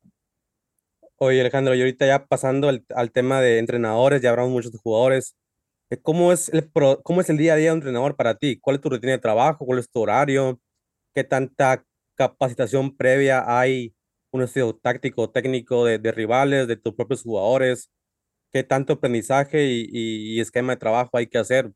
[1.19, 4.77] Oye, Alejandro, y ahorita ya pasando al, al, tema de entrenadores, ya hablamos muchos de
[4.77, 5.35] jugadores.
[5.89, 8.35] Eh, ¿Cómo es, el pro, ¿Cómo es el día a día de un entrenador para
[8.35, 8.59] ti?
[8.59, 9.65] ¿Cuál es tu rutina de trabajo?
[9.65, 10.59] ¿Cuál es tu horario?
[11.15, 11.83] ¿Qué tanta
[12.15, 13.95] capacitación previa hay?
[14.31, 17.89] ¿Un estudio táctico, técnico de, de rivales, de tus propios jugadores?
[18.53, 21.71] ¿Qué tanto aprendizaje y, y, y, esquema de trabajo hay que hacer?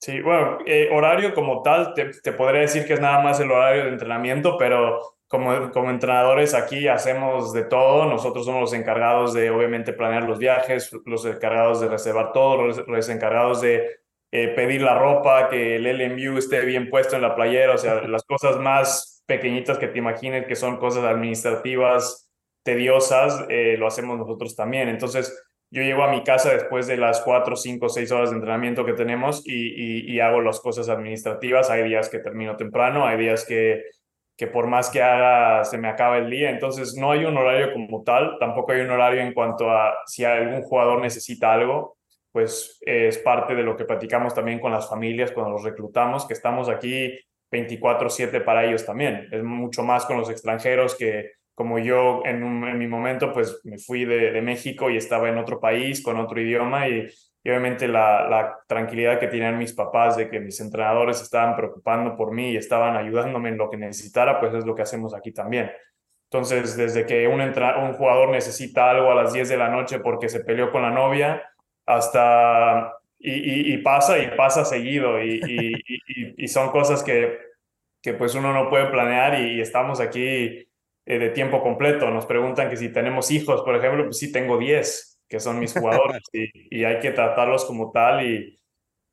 [0.00, 3.52] Sí, bueno, eh, horario como tal, te, te podría decir que es nada más el
[3.52, 4.98] horario de entrenamiento, pero
[5.30, 8.04] como, como entrenadores aquí hacemos de todo.
[8.06, 12.88] Nosotros somos los encargados de, obviamente, planear los viajes, los encargados de reservar todo, los,
[12.88, 14.00] los encargados de
[14.32, 18.02] eh, pedir la ropa, que el LMU esté bien puesto en la playera, o sea,
[18.08, 22.28] las cosas más pequeñitas que te imagines que son cosas administrativas
[22.64, 24.88] tediosas, eh, lo hacemos nosotros también.
[24.88, 28.84] Entonces, yo llego a mi casa después de las cuatro, cinco, seis horas de entrenamiento
[28.84, 31.70] que tenemos y, y, y hago las cosas administrativas.
[31.70, 33.84] Hay días que termino temprano, hay días que
[34.40, 36.48] que por más que haga se me acaba el día.
[36.48, 40.24] Entonces no hay un horario como tal, tampoco hay un horario en cuanto a si
[40.24, 41.98] algún jugador necesita algo,
[42.32, 46.32] pues es parte de lo que platicamos también con las familias cuando los reclutamos, que
[46.32, 49.28] estamos aquí 24/7 para ellos también.
[49.30, 54.06] Es mucho más con los extranjeros que como yo en, mi momento pues me fui
[54.06, 57.10] de México y estaba en otro país con otro idioma y
[57.42, 62.14] y obviamente la, la, tranquilidad que tenían mis papás de que mis entrenadores estaban preocupando
[62.16, 65.32] por mí y estaban ayudándome en lo que necesitara, pues es lo que hacemos aquí
[65.32, 65.70] también.
[66.24, 70.28] Entonces, desde que un, un jugador necesita algo a las 10 de la noche porque
[70.28, 71.42] se peleó con la novia,
[71.86, 72.94] hasta...
[73.22, 75.42] Y, pasa y pasa seguido y,
[76.38, 77.38] y, son cosas que,
[78.00, 80.66] que pues uno no puede planear y, estamos aquí
[81.04, 82.08] eh, de tiempo completo.
[82.10, 85.72] Nos preguntan que si tenemos hijos, por ejemplo, pues sí tengo 10 que son mis
[85.78, 88.60] jugadores y, y, hay que tratarlos como tal y,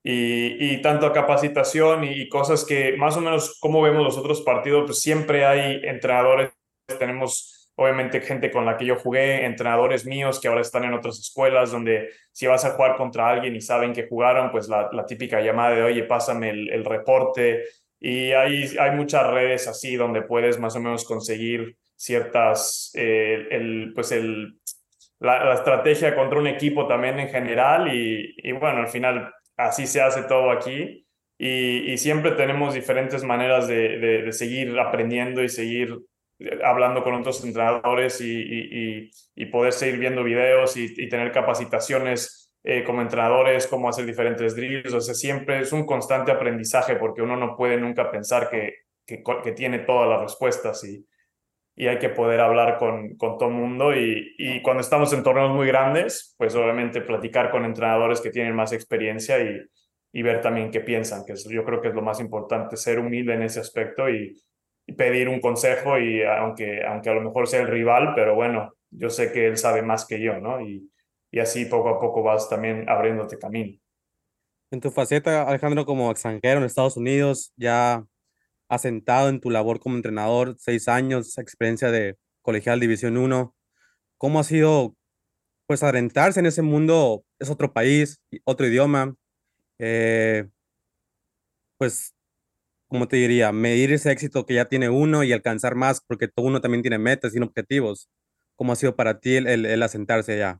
[0.04, 4.86] y, y tanto capacitación y, cosas que más o menos como vemos los otros partidos,
[4.86, 6.52] pues siempre hay entrenadores,
[7.00, 11.20] tenemos obviamente gente con la que yo jugué, entrenadores míos que ahora están en otras
[11.20, 15.06] escuelas donde si vas a jugar contra alguien y saben que jugaron, pues la, la
[15.06, 17.66] típica llamada de, oye, pásame el, el reporte.
[18.00, 23.92] Y hay, hay muchas redes así donde puedes más o menos conseguir ciertas, eh, el,
[23.94, 24.60] pues el,
[25.20, 30.24] la, estrategia contra un equipo también en general y, bueno, al final así se hace
[30.24, 31.06] todo aquí.
[31.40, 35.96] Y, siempre tenemos diferentes maneras de, seguir aprendiendo y seguir
[36.40, 42.84] eh, hablando con otros entrenadores y, y, poder seguir viendo videos y, tener capacitaciones eh,
[42.84, 47.38] como entrenadores, cómo hacer diferentes drills, o sea, siempre es un constante aprendizaje porque uno
[47.38, 48.74] no puede nunca pensar que,
[49.06, 51.06] que, que tiene todas las respuestas y,
[51.80, 55.22] y hay que poder hablar con, con todo el mundo y, y, cuando estamos en
[55.22, 59.62] torneos muy grandes, pues obviamente platicar con entrenadores que tienen más experiencia y,
[60.12, 62.98] y ver también qué piensan, que es, yo creo que es lo más importante, ser
[62.98, 64.36] humilde en ese aspecto y,
[64.98, 69.10] pedir un consejo y aunque, aunque a lo mejor sea el rival, pero bueno, yo
[69.10, 70.62] sé que él sabe más que yo, ¿no?
[70.62, 70.90] Y,
[71.30, 73.78] y así poco a poco vas también abriéndote camino.
[74.72, 78.06] En tu faceta, Alejandro, como extranjero en Estados Unidos, ya
[78.70, 83.56] asentado en tu labor como entrenador, seis años, experiencia de colegial División 1.
[84.18, 84.96] ¿Cómo ha sido,
[85.68, 87.24] pues, adentrarse en ese mundo?
[87.40, 89.16] Es otro país, otro idioma.
[89.80, 90.48] Eh,
[91.78, 92.16] pues,
[92.88, 96.46] como te diría, medir ese éxito que ya tiene uno y alcanzar más, porque todo
[96.48, 98.10] uno también tiene metas y objetivos.
[98.56, 100.60] ¿Cómo ha sido para ti el, el, asentarse allá?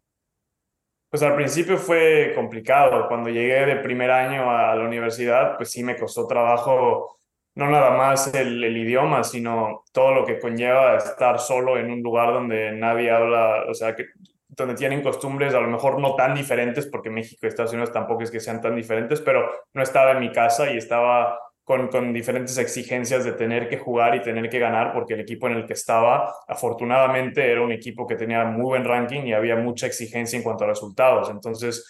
[1.10, 3.08] Pues al principio fue complicado.
[3.08, 7.18] Cuando llegué de primer año a la universidad, pues sí me costó trabajo,
[7.58, 12.04] no nada más el, el, idioma, sino todo lo que conlleva estar solo en un
[12.04, 14.06] lugar donde nadie habla, o sea, que,
[14.48, 18.22] donde tienen costumbres a lo mejor no tan diferentes, porque México y Estados Unidos tampoco
[18.22, 22.14] es que sean tan diferentes, pero no estaba en mi casa y estaba con, con,
[22.14, 25.66] diferentes exigencias de tener que jugar y tener que ganar, porque el equipo en el
[25.66, 30.38] que estaba, afortunadamente, era un equipo que tenía muy buen ranking y había mucha exigencia
[30.38, 31.28] en cuanto a resultados.
[31.32, 31.84] Entonces,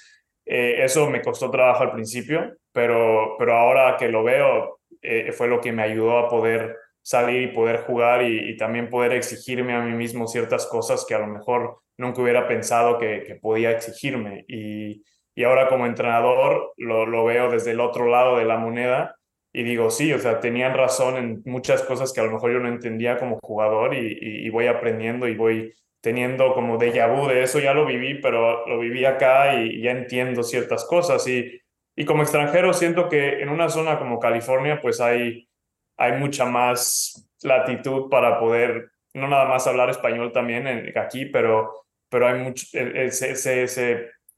[0.45, 4.76] eh, eso me costó trabajo al principio, pero, pero ahora que lo veo,
[5.07, 9.13] eh, fue lo que me ayudó a poder salir y poder jugar y, también poder
[9.13, 13.35] exigirme a mí mismo ciertas cosas que a lo mejor nunca hubiera pensado que, que
[13.35, 14.43] podía exigirme.
[14.47, 19.17] Y, y ahora como entrenador lo, lo veo desde el otro lado de la moneda
[19.53, 22.59] y digo, sí, o sea, tenían razón en muchas cosas que a lo mejor yo
[22.59, 27.59] no entendía como jugador y, voy aprendiendo y voy teniendo como déjà vu de eso,
[27.59, 31.27] ya lo viví, pero lo viví acá y, ya entiendo ciertas cosas.
[31.27, 31.59] Y,
[31.97, 35.49] y como extranjero siento que en una zona como California, pues hay,
[35.97, 42.27] hay mucha más latitud para poder, no nada más hablar español también aquí, pero, pero
[42.27, 43.11] hay mucho, el,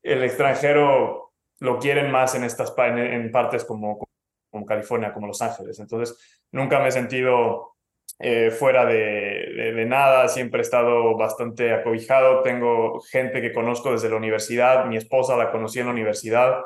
[0.01, 3.99] el extranjero lo quieren más en estas en partes como
[4.49, 5.79] como California, como Los Ángeles.
[5.79, 6.17] Entonces,
[6.51, 7.75] nunca me he sentido
[8.19, 12.41] eh, fuera de, de, nada, siempre he estado bastante acobijado.
[12.41, 16.61] Tengo gente que conozco desde la universidad, mi esposa la conocí en la universidad.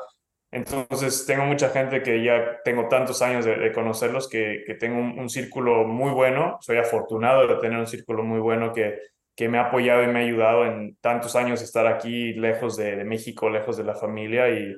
[0.54, 5.82] Entonces, tengo mucha gente que ya tengo tantos años de, conocerlos que, tengo un, círculo
[5.84, 6.58] muy bueno.
[6.60, 9.00] Soy afortunado de tener un círculo muy bueno que,
[9.34, 12.94] que me ha apoyado y me ha ayudado en tantos años estar aquí lejos de,
[12.94, 14.76] de México, lejos de la familia y,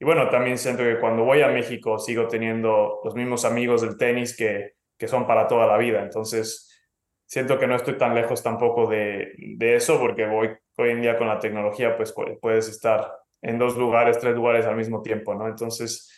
[0.00, 3.98] y bueno, también siento que cuando voy a México sigo teniendo los mismos amigos del
[3.98, 6.00] tenis que, que son para toda la vida.
[6.02, 6.74] Entonces,
[7.26, 11.18] siento que no estoy tan lejos tampoco de, de eso porque voy hoy en día
[11.18, 13.12] con la tecnología, pues puedes estar
[13.42, 15.48] en dos lugares, tres lugares al mismo tiempo, ¿no?
[15.48, 16.10] Entonces,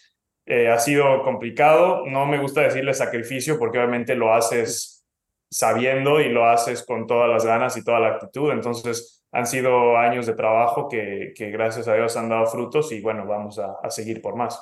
[0.46, 2.06] eh, ha sido complicado.
[2.06, 5.06] No me gusta decirle sacrificio porque obviamente lo haces
[5.50, 8.52] sabiendo y lo haces con todas las ganas y toda la actitud.
[8.52, 13.00] Entonces, han sido años de trabajo que, que, gracias a Dios han dado frutos y
[13.00, 14.60] bueno, vamos a, a seguir por más.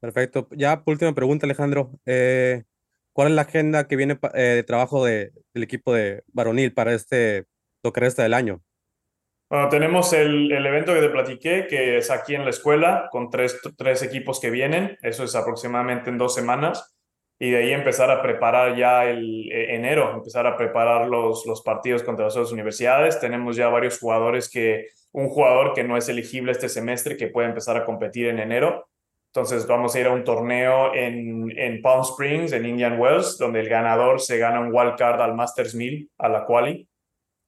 [0.00, 0.48] Perfecto.
[0.52, 1.90] Ya última pregunta, Alejandro.
[2.06, 2.64] Eh,
[3.12, 6.94] ¿Cuál es la agenda que viene eh, de trabajo de, del equipo de varonil para
[6.94, 7.46] este,
[7.82, 8.62] lo que resta del año?
[9.50, 13.30] Bueno, tenemos el, el, evento que te platiqué, que es aquí en la escuela, con
[13.30, 14.98] tres, tres equipos que vienen.
[15.00, 16.94] Eso es aproximadamente en dos semanas
[17.38, 21.62] y de ahí empezar a preparar ya el eh, enero, empezar a preparar los, los
[21.62, 23.20] partidos contra las otras universidades.
[23.20, 27.48] Tenemos ya varios jugadores que, un jugador que no es elegible este semestre, que puede
[27.48, 28.88] empezar a competir en enero.
[29.32, 33.60] Entonces vamos a ir a un torneo en, en Palm Springs, en Indian Wells, donde
[33.60, 36.88] el ganador se gana un wild card al Masters 1000, a la quali.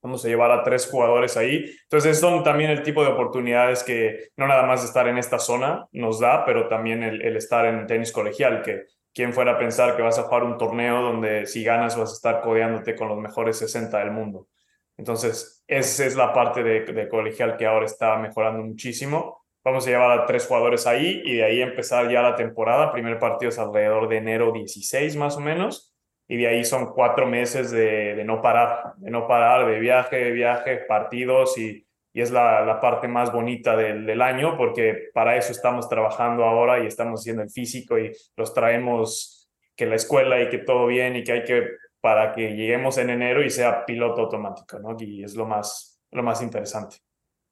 [0.02, 1.64] Vamos a llevar a tres jugadores ahí.
[1.82, 5.86] Entonces son también el tipo de oportunidades que no nada más estar en esta zona
[5.92, 10.02] nos da, pero también el, estar en tenis colegial, que quién fuera a pensar que
[10.02, 13.58] vas a jugar un torneo donde si ganas vas a estar codeándote con los mejores
[13.58, 14.48] 60 del mundo.
[14.96, 19.40] Entonces, esa es la parte de, colegial que ahora está mejorando muchísimo.
[19.64, 22.92] Vamos a llevar a tres jugadores ahí y de ahí empezar ya la temporada.
[22.92, 25.89] Primer partido es alrededor de enero 16 más o menos.
[26.30, 30.16] Y de ahí son cuatro meses de, de no parar, de no parar, de viaje,
[30.16, 35.10] de viaje, partidos y y es la, la parte más bonita del, del, año porque
[35.14, 39.94] para eso estamos trabajando ahora y estamos haciendo el físico y los traemos que la
[39.94, 41.68] escuela y que todo bien y que hay que
[42.00, 44.96] para que lleguemos en enero y sea piloto automático, ¿no?
[44.98, 46.96] Y es lo más, lo más interesante.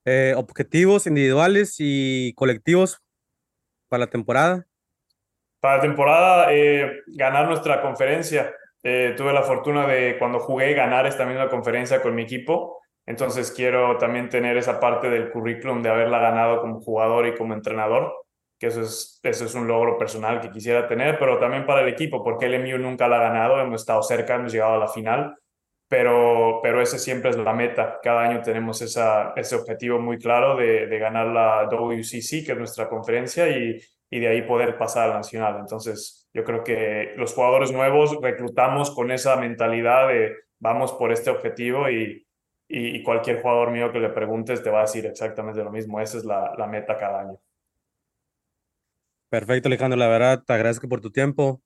[0.05, 3.03] Eh, objetivos individuales y colectivos
[3.88, 4.67] para la temporada.
[5.61, 8.55] Para la temporada, eh, ganar nuestra conferencia.
[8.88, 13.51] Eh, tuve la fortuna de cuando jugué ganar esta misma conferencia con mi equipo entonces
[13.53, 18.12] quiero también tener esa parte del currículum de haberla ganado como jugador y como entrenador,
[18.59, 21.89] que eso es, eso es un logro personal que quisiera tener, pero también para el
[21.89, 24.89] equipo, porque el MU nunca la ha ganado, hemos estado cerca, hemos llegado a la
[24.89, 25.34] final,
[25.89, 27.99] pero, pero ese siempre es la meta.
[28.03, 32.59] Cada año tenemos esa, ese objetivo muy claro de, de ganar la WCC, que es
[32.59, 33.80] nuestra conferencia, y,
[34.11, 35.57] y de ahí poder pasar a la nacional.
[35.61, 41.31] Entonces, yo creo que los jugadores nuevos reclutamos con esa mentalidad de vamos por este
[41.31, 42.26] objetivo y,
[42.68, 46.01] y, cualquier jugador mío que le preguntes te va a decir exactamente lo mismo.
[46.01, 47.41] Esa es la, la meta cada año.
[49.31, 49.99] Perfecto, Alejandro.
[49.99, 51.62] La verdad, te agradezco por tu tiempo,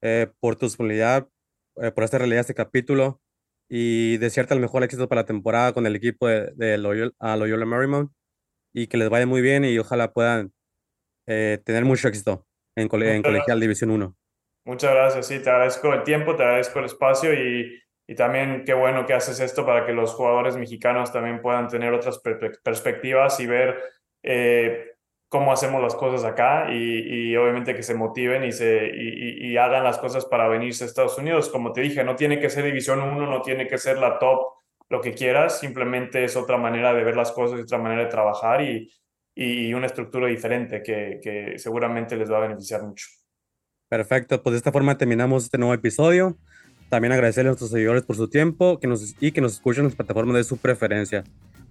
[0.00, 1.28] eh, por tu disponibilidad,
[1.76, 3.20] eh, por esta realidad, este capítulo
[3.68, 7.66] y desearte el mejor éxito para la temporada con el equipo de, de Loyola, Loyola
[7.66, 8.10] Marymount
[8.72, 10.52] y que les vaya muy bien y ojalá puedan
[11.26, 12.46] eh, tener mucho éxito
[12.80, 14.14] en, en Colegial División 1.
[14.64, 18.74] Muchas gracias, sí, te agradezco el tiempo, te agradezco el espacio y, y también qué
[18.74, 22.20] bueno que haces esto para que los jugadores mexicanos también puedan tener otras
[22.62, 23.80] perspectivas y ver
[24.22, 24.96] eh,
[25.28, 29.56] cómo hacemos las cosas acá y, y, obviamente que se motiven y, se, y, y,
[29.56, 31.48] hagan las cosas para venirse a Estados Unidos.
[31.48, 34.40] Como te dije, no tiene que ser División 1, no tiene que ser la top,
[34.88, 38.60] lo que quieras, simplemente es otra manera de ver las cosas, otra manera de trabajar
[38.60, 38.92] y,
[39.34, 43.06] y una estructura diferente que, que seguramente les va a beneficiar mucho.
[43.88, 46.36] Perfecto, pues de esta forma terminamos este nuevo episodio.
[46.88, 49.86] También agradecerle a nuestros seguidores por su tiempo que nos, y que nos escuchen en
[49.86, 51.24] las plataformas de su preferencia.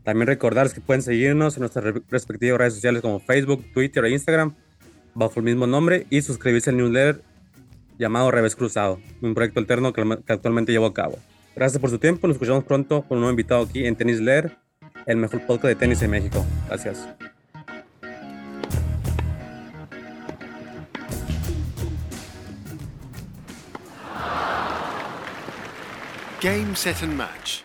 [0.04, 4.56] También recordarles que pueden seguirnos en nuestras respectivas redes sociales como Facebook, Twitter e Instagram
[5.14, 7.22] bajo el mismo nombre y suscribirse al newsletter
[7.98, 11.20] llamado Revés Cruzado, un proyecto alterno que, actualmente llevo a cabo.
[11.56, 14.58] Gracias por su tiempo, nos escuchamos pronto con un nuevo invitado aquí en Tenis Leer,
[15.06, 16.46] el mejor podcast de tenis en México.
[16.68, 17.08] Gracias.
[26.42, 27.64] Game, set and match.